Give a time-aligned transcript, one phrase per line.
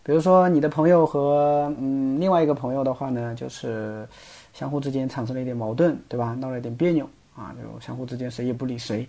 [0.03, 4.07] 比如说，你的朋友和嗯另外一个朋友的话呢，就是
[4.53, 6.33] 相互之间产生了一点矛盾，对吧？
[6.35, 9.07] 闹了一点别扭啊，就相互之间谁也不理谁。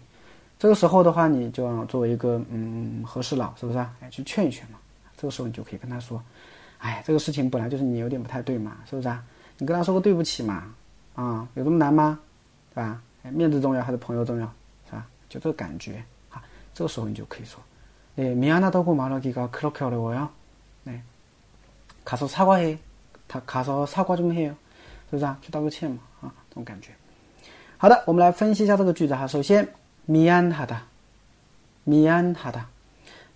[0.58, 3.78] 这个时候的话，你就要作为一个嗯和事佬，是不是？
[3.78, 4.78] 哎，去劝一劝嘛。
[5.16, 9.22] 这个时候你就可以跟他说：“哎，这个事情本来就是你有点不太对嘛，是不是啊？
[9.56, 10.74] 你跟他说个对不起嘛，
[11.14, 12.18] 啊，有这么难吗？
[12.74, 13.00] 对吧？
[13.22, 14.46] 面子重要还是朋友重要，
[14.86, 15.06] 是吧？
[15.28, 16.42] 就这个感觉啊。
[16.74, 17.62] 这个时候你就可以说：“
[18.16, 20.28] 네미안하다고말하기가그렇게어려워 요。 ”
[20.84, 21.02] 哎，
[22.04, 22.78] 가서사과 해，
[23.28, 24.54] 他가서사과좀해 요，
[25.10, 25.38] 是不是啊？
[25.42, 26.92] 去道个歉嘛，啊，这种感觉。
[27.76, 29.26] 好的，我们来分析一下这个句子哈。
[29.26, 29.66] 首先，
[30.06, 30.78] 미안하 다，
[31.84, 32.64] 미안하 다，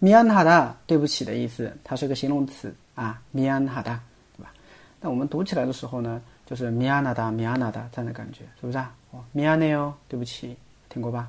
[0.01, 3.99] 미안하 다， 对不起的意思，它是个形容词啊，미안하 다，
[4.37, 4.53] 对吧？
[5.01, 8.95] 那我们读起来的时候呢，就是미안하 다， 미안하 다这样的感觉，是不是啊？
[9.13, 10.57] 哦，미안해 요， 对不起，
[10.89, 11.29] 听过吧？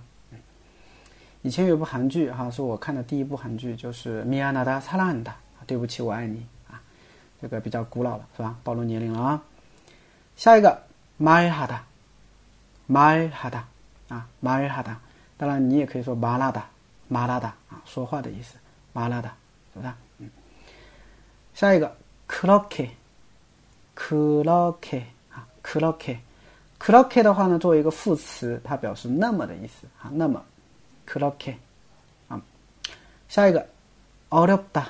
[1.41, 5.33] 以前有部韩剧哈，是我看的第一部韩剧，就是미안하다사랑한 다。
[5.70, 6.82] 对不起，我爱你啊，
[7.40, 8.56] 这个比较古老了，是吧？
[8.64, 9.40] 暴露年龄了啊。
[10.34, 10.82] 下一个
[11.20, 13.62] ，my hada，my hada，
[14.08, 14.96] 啊，my hada，
[15.36, 16.60] 当然你也可以说麻辣的，
[17.06, 18.56] 麻辣的啊，说话的意思，
[18.92, 19.30] 麻辣的，
[19.72, 19.92] 是不是？
[20.18, 20.28] 嗯。
[21.54, 21.96] 下一个
[22.28, 30.44] ，clocky，clocky，啊，clocky，clocky 的话呢，作为一个副词，它表示那么的意思啊，那么
[31.06, 31.54] ，clocky，
[32.26, 32.42] 啊。
[33.28, 33.64] 下一个，
[34.30, 34.82] 어렵 다。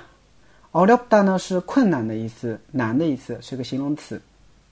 [0.72, 4.22] 어렵다呢是困难的意思，难的意思，是个形容词，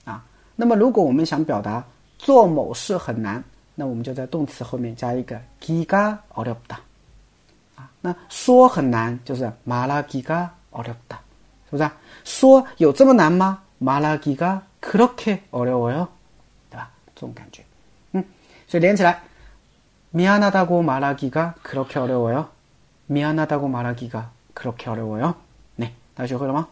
[0.04, 0.22] 啊。
[0.54, 1.82] 那么如果我们想表达
[2.18, 3.42] 做某事很难，
[3.74, 6.76] 那我们就在动词后面加一个기가어렵 다，
[7.76, 7.88] 啊。
[8.02, 11.16] 那说很难就是말하기가어렵 다，
[11.70, 11.90] 是不是？
[12.24, 13.62] 说有这么难吗？
[13.80, 16.06] 말하기가그렇게어려워 요，
[16.70, 16.90] 对吧？
[17.14, 17.64] 这种感觉，
[18.12, 18.22] 嗯。
[18.68, 19.22] 所以连起来，
[20.10, 22.48] 미안하다고말하기가그렇게어려워 요，
[23.06, 25.34] 미안하다고말하기가그렇게어려워 요。
[26.19, 26.67] 大家学会了吗？